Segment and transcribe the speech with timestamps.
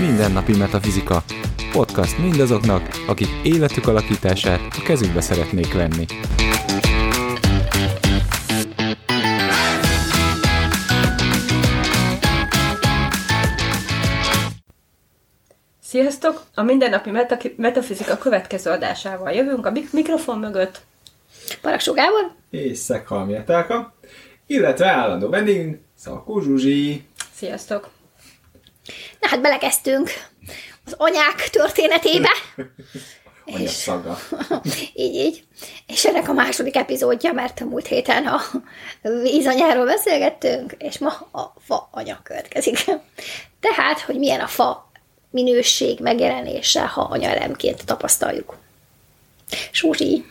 [0.00, 1.22] Mindennapi Metafizika.
[1.72, 6.06] Podcast mindazoknak, akik életük alakítását a kezükbe szeretnék venni.
[15.96, 16.42] Sziasztok!
[16.54, 20.80] A mindennapi meta- metafizika következő adásával jövünk a mik- mikrofon mögött.
[21.60, 22.32] Paraksó Gábor?
[22.50, 23.94] és Szekhalmi Etelka,
[24.46, 27.06] illetve állandó vendégünk Szakó Zsuzsi.
[27.34, 27.88] Sziasztok!
[29.20, 30.10] Na hát belekezdtünk
[30.84, 32.30] az anyák történetébe.
[33.54, 34.18] Anya szaga.
[34.94, 35.44] így, így.
[35.86, 38.40] És ennek a második epizódja, mert a múlt héten a
[39.22, 42.84] vízanyáról beszélgettünk, és ma a fa anya következik.
[43.60, 44.86] Tehát, hogy milyen a fa
[45.30, 48.56] minőség megjelenése, ha anyaelemként tapasztaljuk.
[49.72, 50.24] Zsuzsi,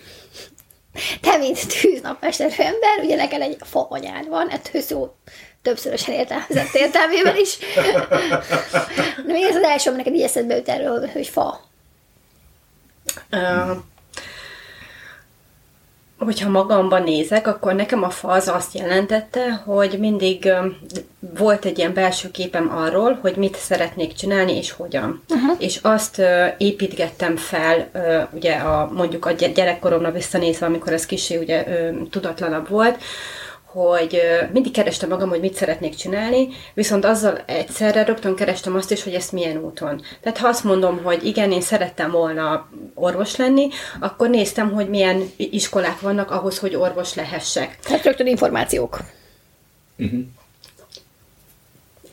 [1.21, 5.15] te, mint tűznapmesterű ember, ugye neked egy fa anyád van, ettől szó
[5.61, 7.57] többszörösen értelmezett értelmében is.
[9.27, 11.61] De ez az első, neked így eszedbe jut erről, hogy fa.
[13.31, 13.77] Uh,
[16.17, 20.49] hogyha magamban nézek, akkor nekem a fa az azt jelentette, hogy mindig
[21.37, 25.23] volt egy ilyen belső képem arról, hogy mit szeretnék csinálni és hogyan.
[25.29, 25.55] Uh-huh.
[25.59, 31.05] És azt uh, építgettem fel, uh, ugye a, mondjuk a gy- gyerekkoromra visszanézve, amikor ez
[31.05, 32.97] kicsi ugye uh, tudatlanabb volt,
[33.75, 38.91] hogy ö, mindig kerestem magam, hogy mit szeretnék csinálni, viszont azzal egyszerre rögtön kerestem azt
[38.91, 40.01] is, hogy ezt milyen úton.
[40.21, 43.67] Tehát ha azt mondom, hogy igen, én szerettem volna orvos lenni,
[43.99, 47.79] akkor néztem, hogy milyen iskolák vannak ahhoz, hogy orvos lehessek.
[47.79, 48.99] Tehát rögtön információk.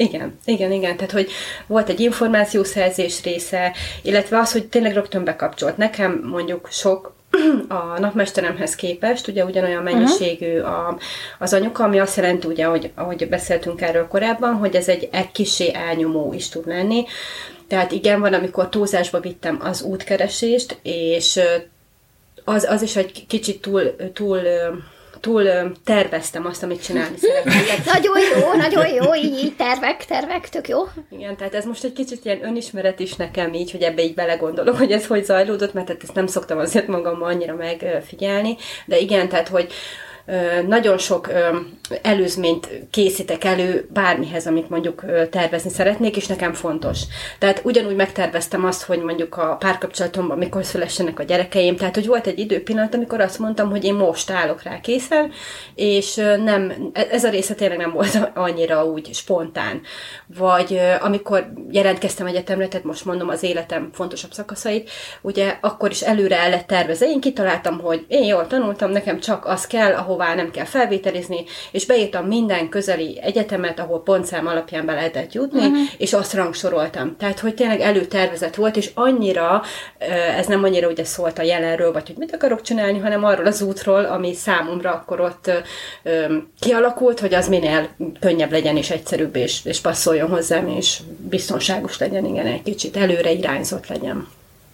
[0.02, 0.96] Igen, igen, igen.
[0.96, 1.30] Tehát, hogy
[1.66, 3.72] volt egy információszerzés része,
[4.02, 5.76] illetve az, hogy tényleg rögtön bekapcsolt.
[5.76, 7.14] Nekem mondjuk sok
[7.68, 10.98] a napmesteremhez képest, ugye ugyanolyan mennyiségű a,
[11.38, 15.32] az anyuka, ami azt jelenti, ugye, hogy, ahogy beszéltünk erről korábban, hogy ez egy, egy
[15.32, 17.04] kisé elnyomó is tud lenni.
[17.68, 21.40] Tehát igen, van, amikor túlzásba vittem az útkeresést, és
[22.44, 24.40] az, az is egy kicsit túl, túl
[25.22, 27.84] túl terveztem azt, amit csinálni szeretnék.
[27.94, 30.78] Nagyon jó, nagyon jó, így, így tervek, tervek, tök jó.
[31.10, 34.76] Igen, tehát ez most egy kicsit ilyen önismeret is nekem így, hogy ebbe így belegondolok,
[34.76, 39.28] hogy ez hogy zajlódott, mert hát ezt nem szoktam azért magammal annyira megfigyelni, de igen,
[39.28, 39.72] tehát hogy
[40.66, 41.30] nagyon sok
[42.02, 47.00] előzményt készítek elő bármihez, amit mondjuk tervezni szeretnék, és nekem fontos.
[47.38, 52.26] Tehát ugyanúgy megterveztem azt, hogy mondjuk a párkapcsolatomban mikor szülessenek a gyerekeim, tehát hogy volt
[52.26, 55.30] egy időpillanat, amikor azt mondtam, hogy én most állok rá készen,
[55.74, 59.80] és nem, ez a része tényleg nem volt annyira úgy spontán.
[60.38, 64.90] Vagy amikor jelentkeztem egyetemre, tehát most mondom az életem fontosabb szakaszait,
[65.20, 67.06] ugye akkor is előre el lett tervezve.
[67.06, 71.86] Én kitaláltam, hogy én jól tanultam, nekem csak az kell, ahová nem kell felvételizni, és
[71.86, 75.78] beírtam minden közeli egyetemet, ahol pontszám alapján be lehetett jutni, uh-huh.
[75.96, 77.16] és azt rangsoroltam.
[77.16, 79.62] Tehát, hogy tényleg előtervezet volt, és annyira,
[80.36, 83.62] ez nem annyira ugye szólt a jelenről, vagy hogy mit akarok csinálni, hanem arról az
[83.62, 85.50] útról, ami számomra akkor ott
[86.60, 87.88] kialakult, hogy az minél
[88.20, 93.30] könnyebb legyen, és egyszerűbb, és, és passzoljon hozzám, és biztonságos legyen, igen, egy kicsit előre
[93.30, 94.26] irányzott legyen.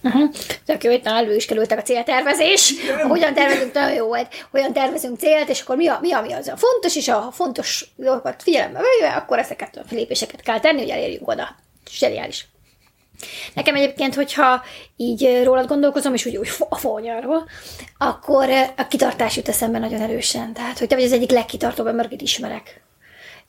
[0.03, 0.29] Uh-huh.
[0.65, 2.73] Tök jó, itt elő is kerültek a céltervezés.
[3.07, 4.27] Hogyan tervezünk, nagyon jó volt.
[4.51, 7.29] Hogyan tervezünk célt, és akkor mi, a, mi, a, mi az a fontos, és a
[7.31, 11.55] fontos dolgokat figyelembe véve, akkor ezeket a lépéseket kell tenni, hogy elérjünk oda.
[11.91, 12.47] Zseniális.
[13.53, 14.63] Nekem egyébként, hogyha
[14.97, 17.49] így rólad gondolkozom, és úgy, úgy a fonyarról,
[17.97, 20.53] akkor a kitartás jut eszembe nagyon erősen.
[20.53, 22.81] Tehát, hogy te vagy az egyik legkitartóbb ember, akit ismerek.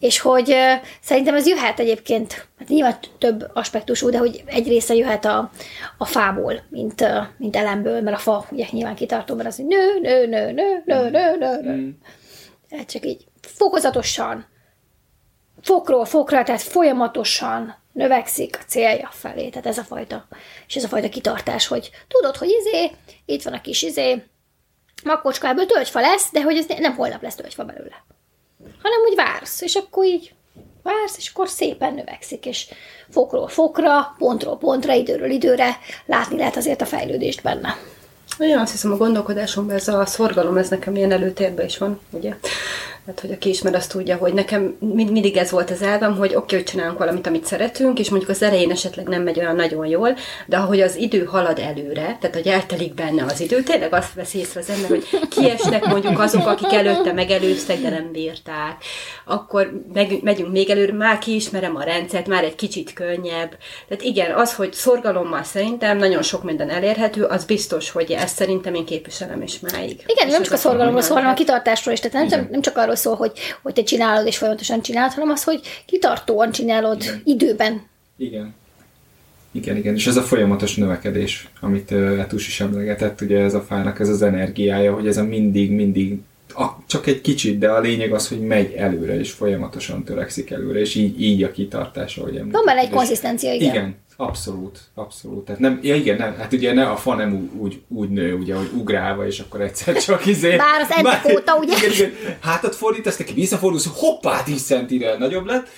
[0.01, 0.55] És hogy
[1.01, 5.51] szerintem ez jöhet egyébként, hát nyilván több aspektusú, de hogy egy része jöhet a,
[5.99, 7.05] a fából, mint,
[7.37, 10.83] mint elemből, mert a fa ugye nyilván kitartó, mert az, hogy nő, nő, nő, nő,
[10.85, 11.99] nő, nő, nő, nő.
[12.71, 14.47] Hát csak így fokozatosan,
[15.63, 19.49] fokról fokra, tehát folyamatosan növekszik a célja felé.
[19.49, 20.29] Tehát ez a fajta,
[20.67, 22.91] és ez a fajta kitartás, hogy tudod, hogy izé,
[23.25, 24.23] itt van a kis izé,
[25.05, 28.05] makocska, ebből tölgyfa lesz, de hogy ez nem holnap lesz tölgyfa belőle.
[29.41, 30.33] Vársz, és akkor így
[30.83, 32.67] vársz, és akkor szépen növekszik, és
[33.11, 37.77] fokról fokra, pontról pontra, időről időre látni lehet azért a fejlődést benne.
[38.39, 42.37] Én azt hiszem, a gondolkodásomban ez a szorgalom, ez nekem ilyen előtérben is van, ugye?
[43.05, 46.29] Tehát, hogy aki ismer, azt tudja, hogy nekem mind- mindig ez volt az elvem, hogy
[46.29, 49.57] oké, okay, hogy csinálunk valamit, amit szeretünk, és mondjuk az elején esetleg nem megy olyan
[49.57, 50.17] nagyon jól,
[50.47, 54.35] de ahogy az idő halad előre, tehát hogy eltelik benne az idő, tényleg azt vesz
[54.35, 58.85] észre az ember, hogy kiesnek mondjuk azok, akik előtte megelőztek, de nem bírták,
[59.25, 63.57] akkor meg, megyünk még előre, már kiismerem a rendszert, már egy kicsit könnyebb.
[63.89, 68.75] Tehát igen, az, hogy szorgalommal szerintem nagyon sok minden elérhető, az biztos, hogy ezt szerintem
[68.75, 70.03] én képviselem is máig.
[70.07, 71.81] Igen, És nem csak a szorgalomról szól, hanem a kitartás.
[71.81, 72.01] kitartásról is.
[72.01, 73.33] Tehát nem, csak, nem csak arról szól, hogy,
[73.63, 77.21] hogy te csinálod és folyamatosan csinálod, hanem az, hogy kitartóan csinálod Igen.
[77.25, 77.83] időben.
[78.17, 78.55] Igen.
[79.53, 84.01] Igen, igen, és ez a folyamatos növekedés, amit Etus is emlegetett, ugye ez a fának
[84.01, 86.19] ez az energiája, hogy ez a mindig, mindig,
[86.55, 90.79] a, csak egy kicsit, de a lényeg az, hogy megy előre, és folyamatosan törekszik előre,
[90.81, 92.65] és így, így a kitartás, ahogy említetted.
[92.65, 93.71] Van benne egy konzisztencia, igen.
[93.75, 95.45] Igen, abszolút, abszolút.
[95.45, 98.35] Tehát nem, ja igen, nem, hát ugye ne, a fa nem úgy, úgy, úgy nő,
[98.35, 100.57] ugye, hogy ugrálva, és akkor egyszer csak izé...
[100.57, 101.77] Bár az eddig óta, ugye?
[101.77, 105.69] Igen, igen, hátat fordítasz, neki visszafordulsz, hoppá, 10 centire nagyobb lett,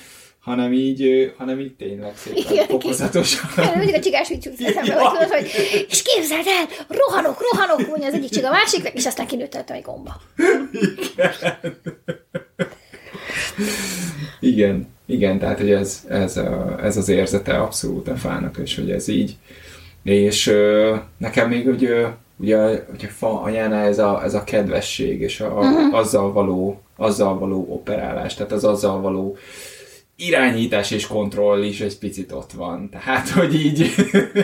[0.41, 3.51] hanem így, hanem így tényleg szépen Igen, fokozatosan.
[3.57, 5.51] Igen, mindig a csigás vicc jut eszembe, hogy tudod, hogy
[5.89, 9.83] és képzeld el, rohanok, rohanok, mondja az egyik csiga a másiknak, és aztán kinőtteltem egy
[9.83, 10.21] gomba.
[14.41, 18.91] Igen, igen, tehát hogy ez, ez, a, ez az érzete abszolút a fának, és hogy
[18.91, 19.37] ez így.
[20.03, 22.07] És ö, nekem még ugye,
[22.37, 25.95] ugye, ugye fa anyánál ez a, ez a kedvesség, és a, uh-huh.
[25.95, 29.37] azzal, való, azzal való operálás, tehát az azzal való
[30.17, 32.89] irányítás és kontroll is egy picit ott van.
[32.91, 33.91] Tehát, hogy így,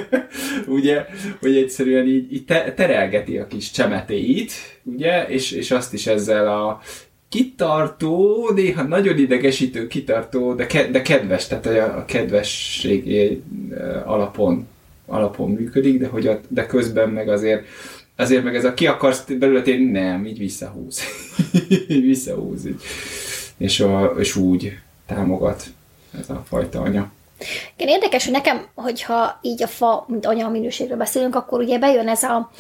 [0.79, 1.07] ugye,
[1.41, 6.49] hogy egyszerűen így, így te, terelgeti a kis csemetéit, ugye, és, és azt is ezzel
[6.49, 6.81] a
[7.29, 13.29] kitartó, néha nagyon idegesítő kitartó, de, ke, de kedves, tehát a, a kedvesség
[14.05, 14.67] alapon,
[15.07, 17.67] alapon működik, de, hogy a, de közben meg azért
[18.17, 21.01] azért meg ez a ki akarsz belőle térni, nem, így visszahúz.
[21.89, 22.67] így visszahúz.
[22.67, 22.81] Így.
[23.57, 25.65] És, a, és úgy támogat
[26.21, 27.11] ez a fajta anya.
[27.77, 32.09] Igen, érdekes, hogy nekem, hogyha így a fa, mint anya minőségről beszélünk, akkor ugye bejön
[32.09, 32.51] ez a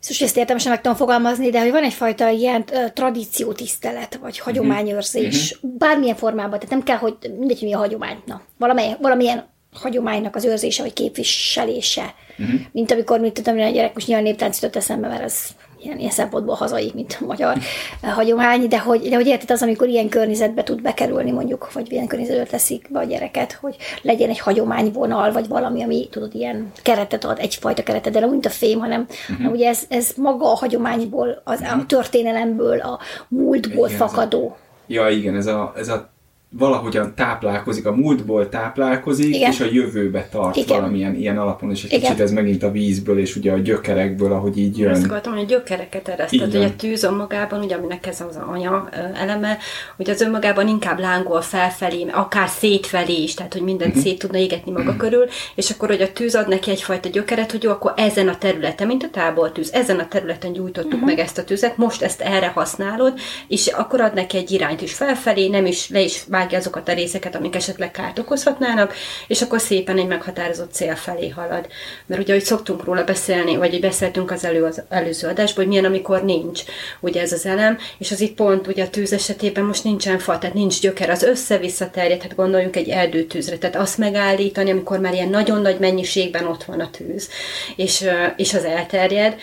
[0.00, 5.52] Szóval ezt értelmesen meg tudom fogalmazni, de hogy van egyfajta ilyen uh, tradíciótisztelet, vagy hagyományőrzés,
[5.52, 5.70] uh-huh.
[5.78, 8.22] bármilyen formában, tehát nem kell, hogy mindegy, hogy mi a hagyomány.
[8.26, 12.14] Na, valamely, valamilyen hagyománynak az őrzése, vagy képviselése.
[12.38, 12.60] Uh-huh.
[12.72, 15.48] Mint amikor, mint tudom, a gyerek most nyilván néptánc jutott eszembe, mert ez
[15.86, 17.56] ilyen, ilyen szempontból hazai, mint a magyar
[18.02, 21.92] uh, hagyomány, de hogy, de hogy érted az, amikor ilyen környezetbe tud bekerülni mondjuk, vagy
[21.92, 26.72] ilyen környezetbe teszik be a gyereket, hogy legyen egy hagyományvonal, vagy valami, ami tudod, ilyen
[26.82, 29.36] keretet ad, egyfajta keretet, de nem mint a fém, hanem, uh-huh.
[29.36, 31.80] hanem ugye ez, ez maga a hagyományból, az, uh-huh.
[31.80, 32.98] a történelemből, a
[33.28, 34.56] múltból Igen, ez a- fakadó.
[34.86, 36.14] Ja, igen, ez a, ez a
[36.58, 39.50] valahogyan táplálkozik, a múltból táplálkozik, Igen.
[39.50, 40.76] és a jövőbe tart Igen.
[40.76, 42.00] valamilyen ilyen alapon, és egy Igen.
[42.00, 44.90] kicsit ez megint a vízből, és ugye a gyökerekből, ahogy így jön.
[44.90, 46.32] Azt akartam, hogy a gyökereket ereszt.
[46.32, 49.58] Így Tehát, hogy a tűz önmagában, ugye, aminek ez az anya eleme,
[49.96, 54.02] hogy az önmagában inkább lángol felfelé, akár szétfelé is, tehát, hogy mindent Mhm.
[54.02, 55.24] szét tudna égetni maga körül,
[55.54, 58.86] és akkor, hogy a tűz ad neki egyfajta gyökeret, hogy jó, akkor ezen a területen,
[58.86, 63.12] mint a tábortűz, ezen a területen gyújtottuk meg ezt a tüzet, most ezt erre használod,
[63.48, 66.92] és akkor ad neki egy irányt is felfelé, nem is le is vágja azokat a
[66.92, 68.94] részeket, amik esetleg kárt okozhatnának,
[69.26, 71.66] és akkor szépen egy meghatározott cél felé halad.
[72.06, 75.72] Mert ugye, hogy szoktunk róla beszélni, vagy hogy beszéltünk az, elő, az előző adásból, hogy
[75.72, 76.62] milyen, amikor nincs
[77.00, 80.38] ugye ez az elem, és az itt pont ugye a tűz esetében most nincsen fa,
[80.38, 85.12] tehát nincs gyöker, az össze-vissza terjed, hát gondoljunk egy erdőtűzre, tehát azt megállítani, amikor már
[85.12, 87.28] ilyen nagyon nagy mennyiségben ott van a tűz,
[87.76, 89.36] és, és az elterjed,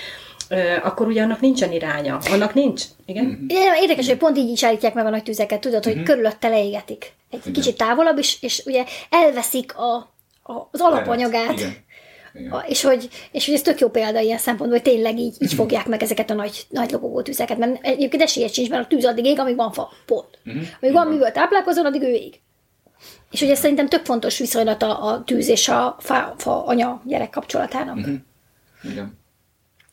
[0.84, 2.20] akkor ugye annak nincsen iránya.
[2.32, 2.84] Annak nincs.
[3.06, 3.46] Igen?
[3.48, 7.14] Igen, Érdekes, hogy pont így is állítják meg a nagy tüzeket, tudod, hogy körülötte leégetik.
[7.30, 7.54] Egy Igen.
[7.54, 9.96] kicsit távolabb, és, és ugye elveszik a,
[10.44, 11.60] a, az alapanyagát.
[11.60, 12.64] Igen.
[12.68, 15.88] És hogy, és hogy ez tök jó példa ilyen szempontból, hogy tényleg így, így fogják
[15.88, 19.26] meg ezeket a nagy, nagy lobogó tüzeket, mert egyébként esélyed sincs, mert a tűz addig
[19.26, 20.40] ég, amíg van fa, pont.
[20.46, 20.64] Uh-huh.
[20.82, 22.40] Amíg van mivel táplálkozol, addig ő ég.
[23.32, 27.30] És ugye ez szerintem tök fontos viszonylat a, a tűz és a fa, fa anya-gyerek
[27.30, 27.98] kapcsolatának.
[27.98, 28.16] Uh-huh.
[28.84, 29.22] Igen.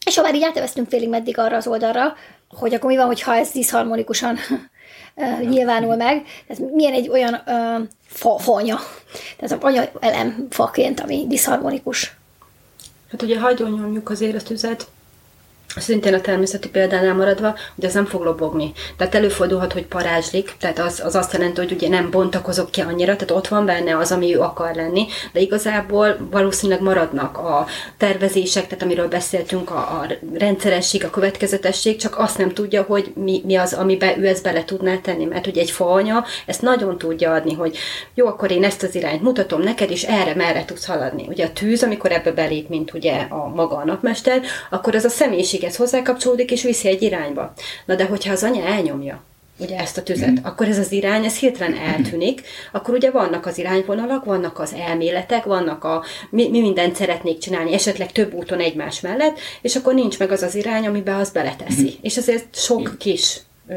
[0.06, 2.16] És ha már így átveztünk félig meddig arra az oldalra,
[2.48, 4.38] hogy akkor mi van, hogyha ez diszharmonikusan
[5.50, 8.78] nyilvánul meg, tehát milyen egy olyan ö, fa, fanya,
[9.38, 12.16] tehát az anya elem faként, ami diszharmonikus.
[13.10, 14.86] Hát ugye hagyjon nyomjuk azért a tüzet,
[15.76, 18.72] Szintén a természeti példánál maradva, hogy az nem fog lobogni.
[18.96, 23.12] Tehát előfordulhat, hogy parázslik, tehát az, az azt jelenti, hogy ugye nem bontakozok ki annyira,
[23.12, 28.66] tehát ott van benne az, ami ő akar lenni, de igazából valószínűleg maradnak a tervezések,
[28.66, 30.06] tehát amiről beszéltünk, a, a
[30.38, 34.64] rendszeresség, a következetesség, csak azt nem tudja, hogy mi, mi az, amiben ő ezt bele
[34.64, 37.76] tudná tenni, mert ugye egy faanya ezt nagyon tudja adni, hogy
[38.14, 41.26] jó, akkor én ezt az irányt mutatom neked, és erre merre tudsz haladni.
[41.28, 45.08] Ugye a tűz, amikor ebbe belép, mint ugye a maga a napmester, akkor az a
[45.60, 47.52] személyiséghez hozzákapcsolódik, és viszi egy irányba.
[47.86, 49.22] Na de hogyha az anya elnyomja,
[49.56, 50.44] ugye ezt a tüzet, mm.
[50.44, 55.44] akkor ez az irány, ez hirtelen eltűnik, akkor ugye vannak az irányvonalak, vannak az elméletek,
[55.44, 60.18] vannak a, mi, mi mindent szeretnék csinálni, esetleg több úton egymás mellett, és akkor nincs
[60.18, 61.90] meg az az irány, amiben az beleteszi.
[61.90, 62.02] Mm.
[62.02, 63.74] És azért sok kis ö,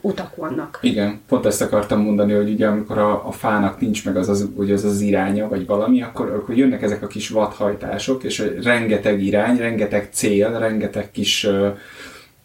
[0.00, 0.78] utak vannak.
[0.82, 4.48] Igen, pont ezt akartam mondani, hogy ugye amikor a, a fának nincs meg az az,
[4.56, 9.22] hogy az, az iránya, vagy valami, akkor, akkor jönnek ezek a kis vadhajtások, és rengeteg
[9.22, 11.48] irány, rengeteg cél, rengeteg kis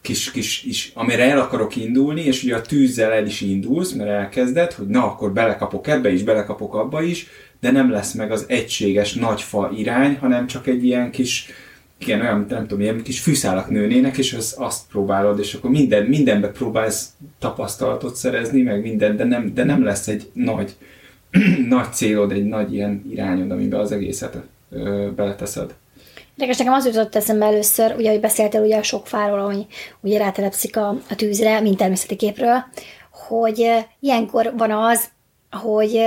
[0.03, 4.10] kis, kis, is, amire el akarok indulni, és ugye a tűzzel el is indulsz, mert
[4.10, 7.27] elkezded, hogy na, akkor belekapok ebbe is, belekapok abba is,
[7.60, 11.48] de nem lesz meg az egységes nagy fa irány, hanem csak egy ilyen kis,
[12.03, 16.03] igen, olyan, nem tudom, ilyen kis fűszálak nőnének, és az, azt próbálod, és akkor minden,
[16.03, 20.75] mindenbe próbálsz tapasztalatot szerezni, meg minden, de nem, de nem lesz egy nagy,
[21.69, 24.38] nagy célod, egy nagy ilyen irányod, amiben az egészet
[24.72, 25.74] ö, beleteszed.
[26.31, 29.65] Érdekes, nekem az jutott eszembe először, ugye, hogy beszéltél ugye a sok fáról, ami
[30.00, 32.63] ugye rátelepszik a, a tűzre, mint természeti képről,
[33.12, 33.69] hogy
[34.00, 35.10] ilyenkor van az,
[35.51, 36.00] hogy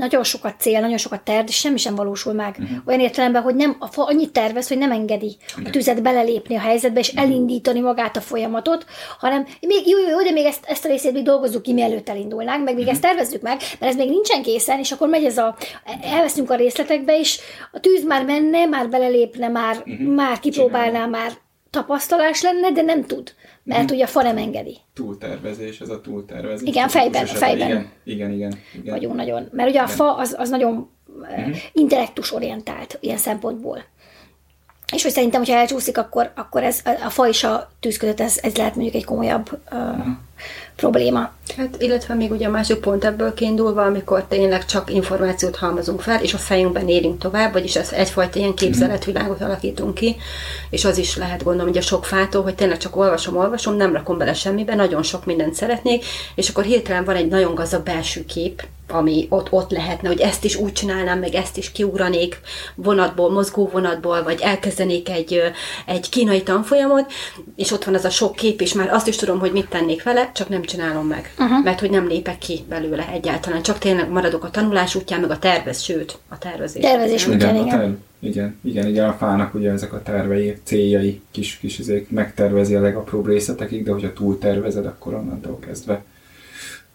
[0.00, 2.56] nagyon sokat cél, nagyon sokat terv, és semmi sem valósul meg.
[2.58, 2.78] Uh-huh.
[2.86, 6.60] Olyan értelemben, hogy nem, a fa annyit tervez, hogy nem engedi a tüzet belelépni a
[6.60, 7.24] helyzetbe, és uh-huh.
[7.24, 8.86] elindítani magát a folyamatot,
[9.18, 12.08] hanem még jó, jó, jó de még ezt, ezt a részét még dolgozzuk ki, mielőtt
[12.08, 12.92] elindulnánk, meg még uh-huh.
[12.92, 15.56] ezt tervezzük meg, mert ez még nincsen készen, és akkor megy ez a,
[16.02, 17.40] elveszünk a részletekbe, és
[17.72, 20.14] a tűz már menne, már belelépne, már, uh-huh.
[20.14, 21.32] már kipróbálná, már
[21.70, 23.34] tapasztalás lenne, de nem tud
[23.70, 23.94] mert mm.
[23.94, 24.78] ugye a fa nem engedi.
[24.94, 26.68] Túltervezés, ez a túltervezés.
[26.68, 27.68] Igen, fejben, fejben.
[27.68, 28.58] Igen, igen, igen.
[28.74, 28.94] igen.
[28.94, 29.48] Vagyunk nagyon.
[29.52, 29.96] Mert ugye a igen.
[29.96, 30.90] fa az, az nagyon
[31.38, 31.50] mm.
[31.72, 33.84] intellektus orientált ilyen szempontból.
[34.92, 38.38] És hogy szerintem, hogyha elcsúszik, akkor, akkor ez, a fa és a tűz között ez,
[38.42, 40.06] ez lehet mondjuk egy komolyabb uh,
[40.76, 41.30] probléma.
[41.56, 46.22] Hát, illetve még ugye a másik pont ebből kiindulva, amikor tényleg csak információt halmozunk fel,
[46.22, 50.16] és a fejünkben élünk tovább, vagyis ez egyfajta ilyen képzeletvilágot alakítunk ki,
[50.70, 53.92] és az is lehet gondolom, hogy a sok fától, hogy tényleg csak olvasom, olvasom, nem
[53.92, 56.04] rakom bele semmibe, nagyon sok mindent szeretnék,
[56.34, 60.44] és akkor hirtelen van egy nagyon gazdag belső kép, ami ott, ott lehetne, hogy ezt
[60.44, 62.40] is úgy csinálnám, meg ezt is kiugranék
[62.74, 65.40] vonatból, mozgó vonatból, vagy elkezdenék egy,
[65.86, 67.12] egy kínai tanfolyamot,
[67.56, 70.02] és ott van az a sok kép, és már azt is tudom, hogy mit tennék
[70.02, 71.34] vele, csak nem csinálom meg.
[71.38, 71.64] Uh-huh.
[71.64, 75.38] Mert hogy nem lépek ki belőle egyáltalán, csak tényleg maradok a tanulás útján, meg a
[75.38, 76.82] tervez, sőt, a tervezés.
[76.82, 77.66] Tervezés útján, igen.
[77.66, 78.02] igen.
[78.22, 82.80] Igen, igen, igen, a fának ugye ezek a tervei, céljai, kis, kis izék, megtervezi a
[82.80, 86.04] legapróbb részletekig, de hogyha túl tervezed, akkor onnantól kezdve,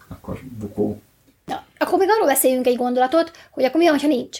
[0.08, 1.00] akkor bukó.
[1.44, 4.38] Na, akkor még arról beszéljünk egy gondolatot, hogy akkor mi van, ha nincs.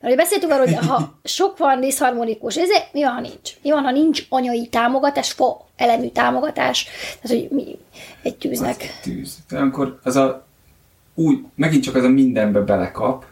[0.00, 3.52] Mert ugye beszéltünk arról, hogy ha sok van diszharmonikus, ez mi van, ha nincs?
[3.62, 6.86] Mi van, ha nincs anyai támogatás, fa elemű támogatás,
[7.22, 7.78] tehát hogy mi
[8.22, 8.76] egy tűznek.
[8.80, 9.38] Az tűz.
[9.48, 10.46] De akkor az a,
[11.14, 13.24] úgy, megint csak az a mindenbe belekap,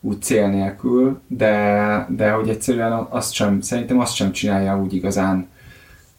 [0.00, 5.48] úgy cél nélkül, de, de hogy egyszerűen azt sem, szerintem azt sem csinálja úgy igazán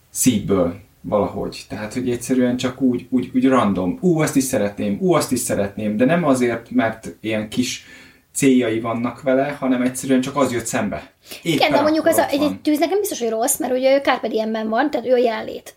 [0.10, 1.66] szívből valahogy.
[1.70, 3.98] Tehát, hogy egyszerűen csak úgy, úgy, úgy random.
[4.02, 7.86] Ú, azt is szeretném, ú, azt is szeretném, de nem azért, mert ilyen kis
[8.36, 11.12] céljai vannak vele, hanem egyszerűen csak az jött szembe.
[11.42, 13.96] Éppen Igen, de mondjuk az a, egy, egy tűznek nem biztos, hogy rossz, mert ugye
[13.96, 15.76] ő Carpe van, tehát ő a jelenlét.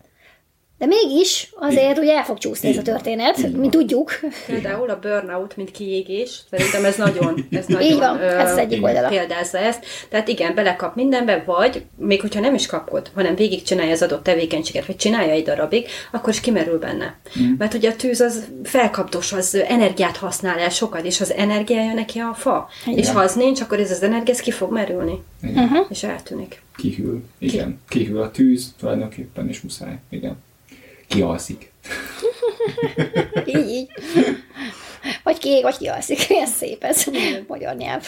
[0.79, 3.51] De mégis azért ugye el fog csúszni ez a történet, Igen.
[3.51, 4.11] mint tudjuk.
[4.45, 9.07] Például a burnout, mint kiégés, szerintem ez nagyon, ez nagyon Így van, ez egyik oldala.
[9.07, 9.85] példázza ezt.
[10.09, 14.85] Tehát igen, belekap mindenbe, vagy még hogyha nem is kapkod, hanem végigcsinálja az adott tevékenységet,
[14.85, 17.15] vagy csinálja egy darabig, akkor is kimerül benne.
[17.39, 17.53] Mm.
[17.57, 22.19] Mert ugye a tűz az felkaptos, az energiát használ el sokat, és az energiája neki
[22.19, 22.69] a fa.
[22.85, 22.97] Igen.
[22.97, 25.23] És ha az nincs, akkor ez az energia ez ki fog merülni.
[25.43, 25.63] Igen.
[25.63, 25.85] Uh-huh.
[25.89, 26.61] És eltűnik.
[26.75, 27.21] Kihűl.
[27.37, 27.79] Igen.
[27.89, 27.99] Ki.
[27.99, 29.99] Kihűl a tűz tulajdonképpen, és muszáj.
[30.09, 30.37] Igen
[31.09, 31.71] kialszik.
[33.45, 33.87] így, így.
[35.23, 36.29] Vagy kiég, vagy kialszik.
[36.29, 37.05] Milyen szép ez.
[37.47, 38.07] Magyar nyelv.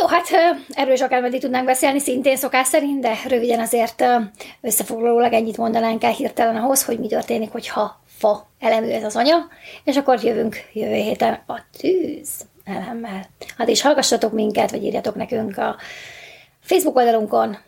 [0.00, 0.28] Jó, hát
[0.68, 4.04] erről is akár meddig tudnánk beszélni, szintén szokás szerint, de röviden azért
[4.60, 9.48] összefoglalólag ennyit mondanánk el hirtelen ahhoz, hogy mi történik, hogyha fa elemű ez az anya,
[9.84, 12.28] és akkor jövünk jövő héten a tűz
[12.64, 13.26] elemmel.
[13.56, 15.76] Hát is hallgassatok minket, vagy írjatok nekünk a
[16.60, 17.58] Facebook oldalunkon,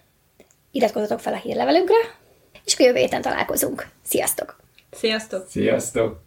[0.71, 1.97] iratkozzatok fel a hírlevelünkre,
[2.64, 3.88] és akkor jövő héten találkozunk.
[4.02, 4.57] Sziasztok!
[4.90, 5.49] Sziasztok!
[5.49, 6.21] Sziasztok!